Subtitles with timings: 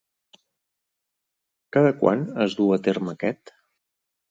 [1.77, 3.57] Cada quan es du a terme aquest?